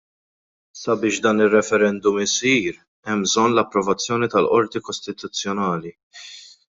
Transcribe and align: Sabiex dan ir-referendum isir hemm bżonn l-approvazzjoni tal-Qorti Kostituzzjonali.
Sabiex 0.83 1.17
dan 1.25 1.41
ir-referendum 1.47 2.15
isir 2.23 2.79
hemm 3.09 3.21
bżonn 3.27 3.53
l-approvazzjoni 3.57 4.31
tal-Qorti 4.37 4.81
Kostituzzjonali. 4.89 5.93